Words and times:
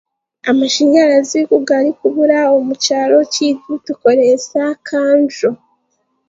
Amashanyarazi 0.51 1.39
kugarikubura 1.49 2.37
omu 2.57 2.73
kyaro 2.83 3.19
kyaitu 3.33 3.71
tukoreesa 3.85 4.61
kando. 4.87 5.49